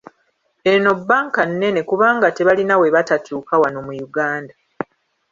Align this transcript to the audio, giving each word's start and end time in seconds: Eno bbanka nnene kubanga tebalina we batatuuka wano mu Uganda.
Eno 0.73 0.91
bbanka 0.99 1.41
nnene 1.49 1.79
kubanga 1.89 2.27
tebalina 2.35 2.75
we 2.81 2.93
batatuuka 2.95 3.53
wano 3.61 3.79
mu 3.85 3.93
Uganda. 4.07 4.53